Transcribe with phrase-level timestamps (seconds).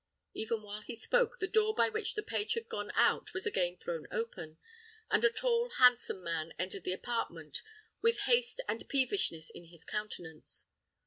[0.33, 3.77] Even while he spoke, the door by which the page had gone out was again
[3.77, 4.57] thrown open,
[5.11, 7.61] and a tall, handsome man entered the apartment,
[8.01, 10.65] with haste and peevishness in his countenance.